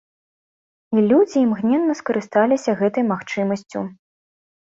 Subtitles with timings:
[0.95, 3.81] І людзі імгненна скарысталіся гэтай магчымасцю.